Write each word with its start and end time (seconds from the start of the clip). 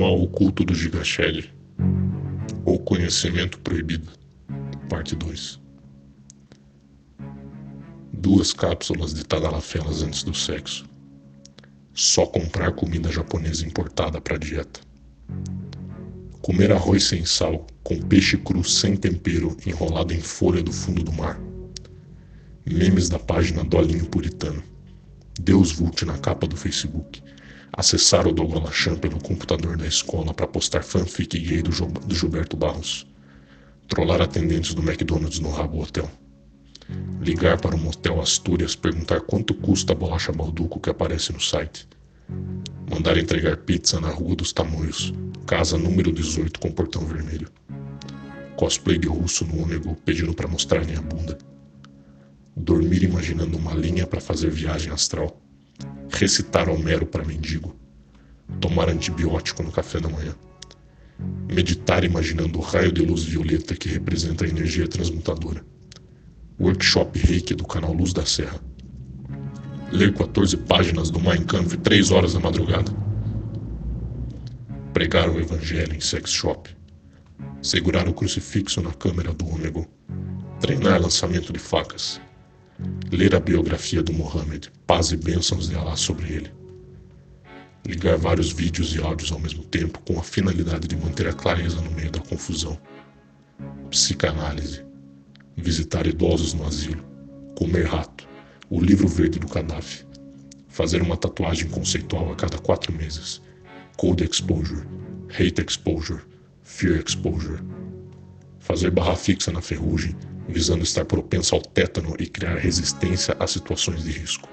Manual 0.00 0.22
Oculto 0.22 0.64
do 0.64 0.74
Gigashed 0.74 1.52
ou 2.64 2.78
Conhecimento 2.78 3.58
Proibido, 3.58 4.10
Parte 4.88 5.14
2 5.14 5.60
Duas 8.10 8.54
cápsulas 8.54 9.12
de 9.12 9.22
tagalafelas 9.26 10.02
antes 10.02 10.22
do 10.22 10.32
sexo. 10.32 10.86
Só 11.92 12.24
comprar 12.24 12.72
comida 12.72 13.12
japonesa 13.12 13.66
importada 13.66 14.22
para 14.22 14.38
dieta. 14.38 14.80
Comer 16.40 16.72
arroz 16.72 17.04
sem 17.04 17.26
sal, 17.26 17.66
com 17.82 18.00
peixe 18.00 18.38
cru 18.38 18.64
sem 18.64 18.96
tempero 18.96 19.54
enrolado 19.66 20.14
em 20.14 20.20
folha 20.22 20.62
do 20.62 20.72
fundo 20.72 21.02
do 21.02 21.12
mar. 21.12 21.38
Memes 22.64 23.10
da 23.10 23.18
página 23.18 23.62
Dolinho 23.62 24.06
Puritano. 24.06 24.62
Deus 25.38 25.72
Vult 25.72 26.06
na 26.06 26.16
capa 26.16 26.46
do 26.46 26.56
Facebook 26.56 27.22
acessar 27.72 28.26
o 28.26 28.32
Douglas 28.32 28.74
Chan 28.74 28.96
pelo 28.96 29.20
computador 29.20 29.76
da 29.76 29.86
escola 29.86 30.34
para 30.34 30.46
postar 30.46 30.82
fanfic 30.82 31.38
gay 31.38 31.62
do, 31.62 31.70
do 31.70 32.14
Gilberto 32.14 32.56
Barros, 32.56 33.06
trollar 33.88 34.20
atendentes 34.20 34.74
do 34.74 34.82
McDonald's 34.82 35.38
no 35.38 35.50
Rabo 35.50 35.82
Hotel, 35.82 36.10
ligar 37.20 37.60
para 37.60 37.76
o 37.76 37.78
motel 37.78 38.20
Astúrias 38.20 38.74
perguntar 38.74 39.20
quanto 39.20 39.54
custa 39.54 39.92
a 39.92 39.96
bolacha 39.96 40.32
balduco 40.32 40.80
que 40.80 40.90
aparece 40.90 41.32
no 41.32 41.40
site, 41.40 41.88
mandar 42.90 43.16
entregar 43.16 43.56
pizza 43.58 44.00
na 44.00 44.08
Rua 44.08 44.36
dos 44.36 44.52
Tamoios, 44.52 45.12
casa 45.46 45.78
número 45.78 46.12
18 46.12 46.58
com 46.58 46.70
portão 46.72 47.06
vermelho, 47.06 47.48
cosplay 48.56 48.98
de 48.98 49.08
russo 49.08 49.44
no 49.44 49.62
ônibus 49.62 49.96
pedindo 50.04 50.34
para 50.34 50.48
mostrar 50.48 50.84
minha 50.84 51.00
bunda, 51.00 51.38
dormir 52.56 53.04
imaginando 53.04 53.56
uma 53.56 53.74
linha 53.74 54.06
para 54.06 54.20
fazer 54.20 54.50
viagem 54.50 54.92
astral 54.92 55.39
recitar 56.20 56.68
Homero 56.68 57.06
para 57.06 57.24
mendigo, 57.24 57.74
tomar 58.60 58.90
antibiótico 58.90 59.62
no 59.62 59.72
café 59.72 59.98
da 59.98 60.08
manhã, 60.10 60.34
meditar 61.50 62.04
imaginando 62.04 62.58
o 62.58 62.62
raio 62.62 62.92
de 62.92 63.00
luz 63.00 63.24
violeta 63.24 63.74
que 63.74 63.88
representa 63.88 64.44
a 64.44 64.48
energia 64.48 64.86
transmutadora, 64.86 65.64
workshop 66.60 67.18
reiki 67.18 67.54
do 67.54 67.66
canal 67.66 67.94
Luz 67.94 68.12
da 68.12 68.26
Serra, 68.26 68.60
ler 69.90 70.12
14 70.12 70.58
páginas 70.58 71.08
do 71.08 71.18
Mein 71.18 71.42
Kampf 71.44 71.78
3 71.78 72.10
horas 72.10 72.34
da 72.34 72.40
madrugada, 72.40 72.92
pregar 74.92 75.30
o 75.30 75.40
evangelho 75.40 75.94
em 75.94 76.00
sex 76.00 76.30
shop, 76.30 76.68
segurar 77.62 78.06
o 78.06 78.12
crucifixo 78.12 78.82
na 78.82 78.92
câmera 78.92 79.32
do 79.32 79.48
ômega, 79.48 79.88
treinar 80.60 81.00
lançamento 81.00 81.50
de 81.50 81.58
facas, 81.58 82.20
ler 83.12 83.34
a 83.34 83.40
biografia 83.40 84.02
do 84.02 84.12
Mohammed, 84.12 84.70
paz 84.86 85.10
e 85.10 85.16
bênçãos 85.16 85.68
de 85.68 85.74
Allah 85.74 85.96
sobre 85.96 86.32
ele. 86.32 86.52
Ligar 87.86 88.16
vários 88.16 88.52
vídeos 88.52 88.94
e 88.94 89.02
áudios 89.02 89.32
ao 89.32 89.40
mesmo 89.40 89.64
tempo 89.64 89.98
com 90.00 90.18
a 90.18 90.22
finalidade 90.22 90.86
de 90.86 90.96
manter 90.96 91.26
a 91.26 91.32
clareza 91.32 91.80
no 91.80 91.90
meio 91.90 92.10
da 92.10 92.20
confusão. 92.20 92.78
Psicanálise. 93.90 94.84
Visitar 95.56 96.06
idosos 96.06 96.54
no 96.54 96.66
asilo. 96.66 97.02
Comer 97.56 97.86
rato. 97.86 98.28
O 98.68 98.80
livro 98.80 99.08
verde 99.08 99.38
do 99.38 99.48
Gaddafi. 99.48 100.04
Fazer 100.68 101.02
uma 101.02 101.16
tatuagem 101.16 101.68
conceitual 101.68 102.30
a 102.32 102.36
cada 102.36 102.58
quatro 102.58 102.92
meses. 102.92 103.42
Code 103.96 104.24
Exposure. 104.24 104.86
Hate 105.30 105.64
Exposure. 105.66 106.20
Fear 106.62 107.02
Exposure. 107.04 107.60
Fazer 108.60 108.90
barra 108.90 109.16
fixa 109.16 109.50
na 109.50 109.60
ferrugem 109.60 110.14
visando 110.50 110.82
estar 110.82 111.04
propenso 111.04 111.54
ao 111.54 111.62
tétano 111.62 112.14
e 112.18 112.26
criar 112.26 112.56
resistência 112.56 113.36
a 113.38 113.46
situações 113.46 114.04
de 114.04 114.10
risco. 114.10 114.48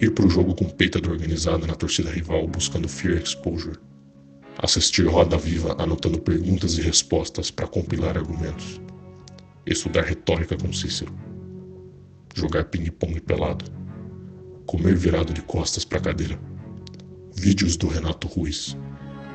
Ir 0.00 0.10
para 0.12 0.26
o 0.26 0.30
jogo 0.30 0.54
com 0.54 0.68
peita 0.68 0.98
organizada 0.98 1.66
na 1.66 1.74
torcida 1.74 2.10
rival 2.10 2.46
buscando 2.46 2.88
fear 2.88 3.16
exposure. 3.16 3.78
Assistir 4.58 5.06
Roda 5.06 5.36
Viva 5.36 5.76
anotando 5.78 6.20
perguntas 6.20 6.78
e 6.78 6.82
respostas 6.82 7.50
para 7.50 7.66
compilar 7.66 8.16
argumentos. 8.16 8.80
Estudar 9.66 10.04
retórica 10.04 10.56
com 10.56 10.72
Cícero. 10.72 11.12
Jogar 12.34 12.64
ping-pong 12.64 13.20
pelado. 13.20 13.64
Comer 14.66 14.96
virado 14.96 15.32
de 15.32 15.42
costas 15.42 15.84
para 15.84 15.98
a 15.98 16.02
cadeira. 16.02 16.38
Vídeos 17.34 17.76
do 17.76 17.88
Renato 17.88 18.26
Ruiz. 18.26 18.76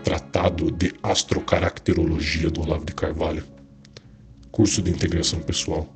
Tratado 0.03 0.69
de 0.71 0.93
Astrocaracterologia 1.01 2.49
do 2.49 2.61
Olavo 2.61 2.85
de 2.85 2.93
Carvalho 2.93 3.52
curso 4.53 4.83
de 4.83 4.91
integração 4.91 5.39
pessoal, 5.39 5.91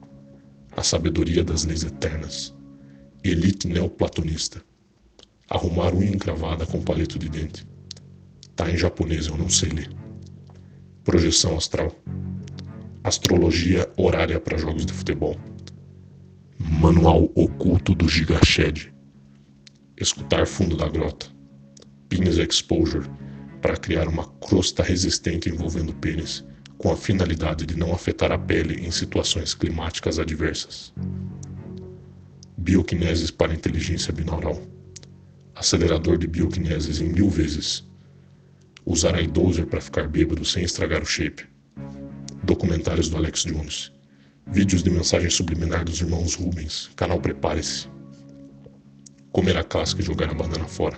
a 0.75 0.81
sabedoria 0.81 1.43
das 1.43 1.63
leis 1.63 1.83
eternas, 1.83 2.55
elite 3.23 3.67
neoplatonista, 3.67 4.63
arrumar 5.47 5.93
unha 5.93 6.09
encravada 6.09 6.65
com 6.65 6.81
palito 6.81 7.19
de 7.19 7.29
dente. 7.29 7.67
Tá 8.55 8.67
em 8.71 8.75
japonês, 8.75 9.27
eu 9.27 9.37
não 9.37 9.47
sei 9.47 9.69
ler. 9.69 9.91
Projeção 11.03 11.55
astral, 11.55 11.95
astrologia 13.03 13.87
horária 13.95 14.39
para 14.39 14.57
jogos 14.57 14.87
de 14.87 14.91
futebol, 14.91 15.37
manual 16.57 17.29
oculto 17.35 17.93
do 17.93 18.09
Gigashed, 18.09 18.91
escutar 20.01 20.47
fundo 20.47 20.75
da 20.75 20.89
grota, 20.89 21.27
pins 22.09 22.37
exposure 22.37 23.07
para 23.61 23.77
criar 23.77 24.07
uma 24.07 24.25
crosta 24.39 24.81
resistente 24.81 25.47
envolvendo 25.47 25.93
pênis 25.93 26.43
com 26.77 26.91
a 26.91 26.97
finalidade 26.97 27.65
de 27.65 27.75
não 27.75 27.93
afetar 27.93 28.31
a 28.31 28.37
pele 28.37 28.85
em 28.85 28.91
situações 28.91 29.53
climáticas 29.53 30.19
adversas. 30.19 30.93
Bioquineses 32.57 33.31
para 33.31 33.53
inteligência 33.53 34.13
binaural. 34.13 34.61
Acelerador 35.55 36.17
de 36.17 36.27
bioquineses 36.27 37.01
em 37.01 37.09
mil 37.09 37.29
vezes. 37.29 37.83
Usar 38.85 39.19
iDozer 39.19 39.65
para 39.65 39.81
ficar 39.81 40.07
bêbado 40.07 40.45
sem 40.45 40.63
estragar 40.63 41.01
o 41.01 41.05
shape. 41.05 41.45
Documentários 42.43 43.09
do 43.09 43.17
Alex 43.17 43.43
Jones. 43.43 43.91
Vídeos 44.45 44.83
de 44.83 44.89
mensagem 44.89 45.29
subliminar 45.29 45.83
dos 45.83 45.99
irmãos 45.99 46.35
Rubens. 46.35 46.91
Canal 46.95 47.19
Prepare-se. 47.19 47.87
Comer 49.31 49.57
a 49.57 49.63
casca 49.63 50.01
e 50.01 50.05
jogar 50.05 50.29
a 50.29 50.33
banana 50.33 50.65
fora. 50.65 50.97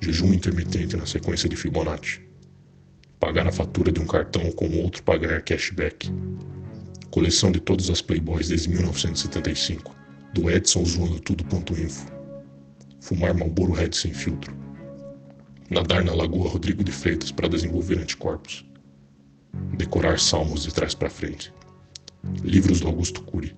Jejum 0.00 0.32
intermitente 0.34 0.96
na 0.96 1.06
sequência 1.06 1.48
de 1.48 1.56
Fibonacci 1.56 2.23
pagar 3.18 3.46
a 3.46 3.52
fatura 3.52 3.92
de 3.92 4.00
um 4.00 4.06
cartão 4.06 4.50
com 4.52 4.68
outro 4.78 5.02
pagar 5.02 5.42
cashback. 5.42 6.10
Coleção 7.10 7.52
de 7.52 7.60
todas 7.60 7.90
as 7.90 8.02
Playboys 8.02 8.48
desde 8.48 8.68
1975, 8.70 9.94
do 10.32 10.50
Edson 10.50 10.84
zoando 10.84 11.20
tudo.info. 11.20 12.06
Fumar 13.00 13.34
Malboro 13.34 13.72
Red 13.72 13.92
sem 13.92 14.12
filtro. 14.12 14.54
Nadar 15.70 16.04
na 16.04 16.14
Lagoa 16.14 16.48
Rodrigo 16.48 16.82
de 16.82 16.92
Freitas 16.92 17.30
para 17.30 17.48
desenvolver 17.48 17.98
anticorpos. 17.98 18.64
Decorar 19.76 20.18
salmos 20.18 20.64
de 20.64 20.74
trás 20.74 20.94
para 20.94 21.08
frente. 21.08 21.52
Livros 22.42 22.80
do 22.80 22.88
Augusto 22.88 23.22
Cury. 23.22 23.54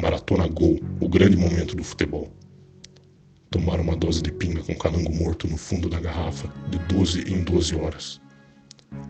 Maratona 0.00 0.46
Gol, 0.46 0.78
o 1.00 1.08
grande 1.08 1.36
momento 1.36 1.76
do 1.76 1.84
futebol. 1.84 2.32
Tomar 3.50 3.80
uma 3.80 3.96
dose 3.96 4.22
de 4.22 4.32
pinga 4.32 4.62
com 4.62 4.74
calango 4.74 5.12
morto 5.12 5.46
no 5.46 5.56
fundo 5.56 5.88
da 5.88 6.00
garrafa, 6.00 6.50
de 6.70 6.78
12 6.94 7.30
em 7.30 7.42
12 7.42 7.74
horas 7.76 8.22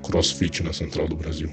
crossfit 0.03 0.63
na 0.63 0.73
Central 0.73 1.09
do 1.09 1.17
Brasil, 1.17 1.53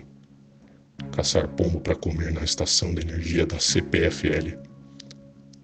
caçar 1.12 1.48
pombo 1.50 1.80
para 1.80 1.96
comer 1.96 2.34
na 2.34 2.44
estação 2.44 2.94
de 2.94 3.02
energia 3.02 3.46
da 3.46 3.60
CPFL, 3.60 4.58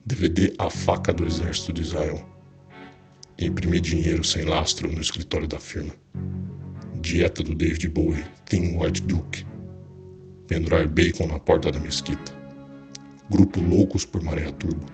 DVD 0.05 0.53
A 0.59 0.69
Faca 0.69 1.11
do 1.11 1.25
Exército 1.25 1.73
de 1.73 1.81
Israel, 1.81 2.23
imprimir 3.39 3.81
dinheiro 3.81 4.23
sem 4.23 4.45
lastro 4.45 4.91
no 4.91 5.01
escritório 5.01 5.47
da 5.47 5.59
firma, 5.59 5.93
dieta 7.01 7.43
do 7.43 7.55
David 7.55 7.89
Bowie, 7.89 8.25
Thin 8.45 8.77
White 8.77 9.01
Duke, 9.01 9.45
pendurar 10.47 10.87
bacon 10.87 11.27
na 11.27 11.39
porta 11.39 11.71
da 11.71 11.79
mesquita, 11.79 12.33
grupo 13.29 13.59
Loucos 13.59 14.05
por 14.05 14.21
Maré 14.21 14.51
Turbo, 14.53 14.85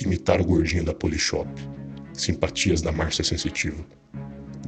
imitar 0.00 0.40
o 0.40 0.44
gordinho 0.44 0.84
da 0.84 0.94
Polishop, 0.94 1.48
simpatias 2.12 2.80
da 2.80 2.92
Márcia 2.92 3.24
Sensitiva, 3.24 3.84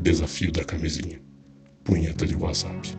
desafio 0.01 0.51
da 0.51 0.65
camisinha 0.65 1.21
punheta 1.87 2.27
de 2.27 2.37
WhatsApp. 2.37 2.99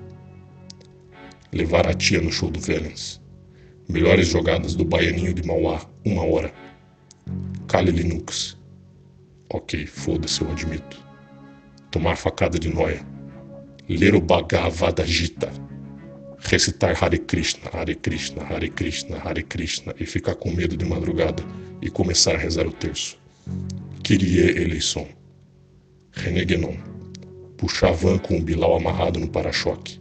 Levar 1.52 1.88
a 1.88 1.94
tia 1.94 2.22
no 2.22 2.32
show 2.32 2.50
do 2.50 2.60
Velens. 2.60 3.22
Melhores 3.90 4.28
jogadas 4.28 4.76
do 4.76 4.86
Baianinho 4.86 5.34
de 5.34 5.46
Mauá, 5.46 5.86
uma 6.06 6.24
hora. 6.24 6.54
Kali 7.68 7.92
Linux. 7.92 8.58
Ok, 9.50 9.86
foda-se, 9.86 10.42
eu 10.42 10.50
admito. 10.50 11.06
Tomar 11.92 12.16
facada 12.16 12.58
de 12.58 12.70
noia. 12.70 13.06
Ler 13.90 14.16
o 14.16 14.22
Bhagavad 14.22 15.06
Gita. 15.06 15.52
Recitar 16.40 16.96
Hare 17.02 17.18
Krishna, 17.18 17.70
Hare 17.74 17.96
Krishna, 17.96 18.44
Hare 18.46 18.70
Krishna, 18.70 19.18
Hare 19.18 19.44
Krishna 19.44 19.94
e 20.00 20.06
ficar 20.06 20.36
com 20.36 20.52
medo 20.52 20.78
de 20.78 20.86
madrugada 20.86 21.44
e 21.82 21.90
começar 21.90 22.36
a 22.36 22.38
rezar 22.38 22.68
o 22.68 22.72
terço. 22.72 23.18
Kyrie 24.04 24.62
eleison. 24.62 25.08
René 26.12 26.46
Guénon 26.46 26.97
puxar 27.58 27.90
a 27.90 27.92
van 27.92 28.18
com 28.18 28.38
o 28.38 28.42
Bilal 28.42 28.78
amarrado 28.78 29.20
no 29.20 29.28
para-choque. 29.28 30.00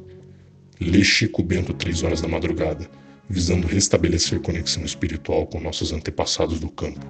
Ler 0.79 1.05
Chico 1.05 1.43
Bento 1.43 1.73
três 1.73 2.03
horas 2.03 2.21
da 2.21 2.29
madrugada, 2.29 2.89
visando 3.29 3.67
restabelecer 3.67 4.41
conexão 4.41 4.85
espiritual 4.85 5.47
com 5.47 5.59
nossos 5.59 5.93
antepassados 5.93 6.61
do 6.61 6.71
campo. 6.71 7.01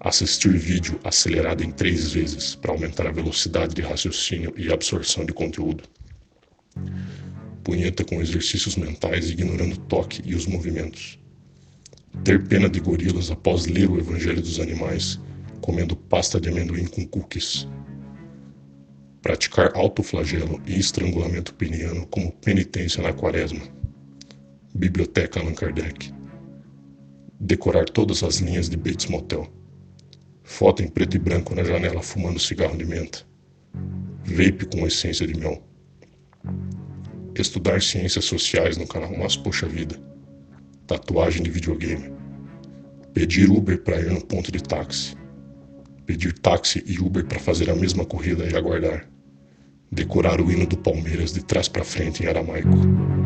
Assistir 0.00 0.50
vídeo 0.56 0.98
acelerado 1.04 1.62
em 1.62 1.70
três 1.70 2.12
vezes 2.12 2.54
para 2.54 2.72
aumentar 2.72 3.06
a 3.06 3.12
velocidade 3.12 3.74
de 3.74 3.82
raciocínio 3.82 4.52
e 4.56 4.72
absorção 4.72 5.24
de 5.24 5.32
conteúdo. 5.32 5.84
Punheta 7.62 8.04
com 8.04 8.20
exercícios 8.20 8.76
mentais 8.76 9.30
ignorando 9.30 9.76
toque 9.76 10.22
e 10.24 10.34
os 10.34 10.46
movimentos. 10.46 11.18
Ter 12.22 12.46
pena 12.46 12.68
de 12.68 12.80
gorilas 12.80 13.30
após 13.30 13.66
ler 13.66 13.90
o 13.90 13.98
Evangelho 13.98 14.42
dos 14.42 14.60
Animais, 14.60 15.18
comendo 15.60 15.96
pasta 15.96 16.40
de 16.40 16.48
amendoim 16.48 16.86
com 16.86 17.06
cookies. 17.06 17.66
Praticar 19.24 19.72
autoflagelo 19.74 20.60
e 20.66 20.78
estrangulamento 20.78 21.54
peniano 21.54 22.06
como 22.08 22.30
penitência 22.30 23.02
na 23.02 23.10
quaresma. 23.10 23.62
Biblioteca 24.74 25.40
Allan 25.40 25.54
Kardec. 25.54 26.12
Decorar 27.40 27.86
todas 27.86 28.22
as 28.22 28.36
linhas 28.36 28.68
de 28.68 28.76
Bates 28.76 29.06
Motel 29.06 29.50
Foto 30.42 30.82
em 30.82 30.88
preto 30.88 31.16
e 31.16 31.18
branco 31.18 31.54
na 31.54 31.64
janela 31.64 32.02
fumando 32.02 32.38
cigarro 32.38 32.76
de 32.76 32.84
menta. 32.84 33.20
Vape 34.26 34.66
com 34.66 34.86
essência 34.86 35.26
de 35.26 35.40
mel. 35.40 35.66
Estudar 37.34 37.80
ciências 37.80 38.26
sociais 38.26 38.76
no 38.76 38.86
canal 38.86 39.16
Mas 39.16 39.38
Poxa 39.38 39.66
Vida. 39.66 39.98
Tatuagem 40.86 41.42
de 41.42 41.50
videogame. 41.50 42.12
Pedir 43.14 43.48
Uber 43.48 43.82
para 43.82 44.00
ir 44.00 44.10
no 44.10 44.22
ponto 44.22 44.52
de 44.52 44.62
táxi. 44.62 45.16
Pedir 46.04 46.38
táxi 46.40 46.84
e 46.86 46.98
Uber 47.00 47.24
para 47.24 47.40
fazer 47.40 47.70
a 47.70 47.74
mesma 47.74 48.04
corrida 48.04 48.44
e 48.44 48.54
aguardar. 48.54 49.13
Decorar 49.94 50.40
o 50.40 50.50
hino 50.50 50.66
do 50.66 50.76
Palmeiras 50.76 51.32
de 51.32 51.44
trás 51.44 51.68
para 51.68 51.84
frente 51.84 52.24
em 52.24 52.26
aramaico. 52.26 53.23